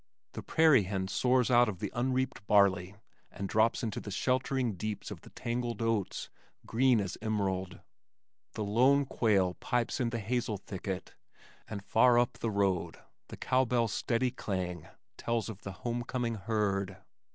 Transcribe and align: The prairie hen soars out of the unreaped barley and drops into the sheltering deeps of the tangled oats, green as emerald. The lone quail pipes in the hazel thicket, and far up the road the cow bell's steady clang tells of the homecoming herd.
The 0.31 0.41
prairie 0.41 0.85
hen 0.85 1.09
soars 1.09 1.51
out 1.51 1.69
of 1.69 1.77
the 1.77 1.91
unreaped 1.93 2.47
barley 2.47 2.95
and 3.29 3.47
drops 3.47 3.83
into 3.83 3.99
the 3.99 4.09
sheltering 4.09 4.73
deeps 4.73 5.11
of 5.11 5.21
the 5.21 5.29
tangled 5.29 5.79
oats, 5.79 6.31
green 6.65 6.99
as 6.99 7.19
emerald. 7.21 7.81
The 8.53 8.63
lone 8.63 9.05
quail 9.05 9.53
pipes 9.59 9.99
in 9.99 10.09
the 10.09 10.17
hazel 10.17 10.57
thicket, 10.57 11.13
and 11.67 11.85
far 11.85 12.17
up 12.17 12.39
the 12.39 12.49
road 12.49 12.97
the 13.27 13.37
cow 13.37 13.63
bell's 13.63 13.93
steady 13.93 14.31
clang 14.31 14.87
tells 15.17 15.49
of 15.49 15.61
the 15.61 15.71
homecoming 15.85 16.33
herd. 16.33 16.97